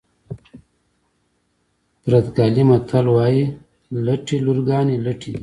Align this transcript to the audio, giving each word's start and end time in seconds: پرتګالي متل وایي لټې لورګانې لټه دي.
پرتګالي 2.03 2.63
متل 2.69 3.05
وایي 3.15 3.43
لټې 4.05 4.37
لورګانې 4.45 4.95
لټه 5.05 5.29
دي. 5.33 5.39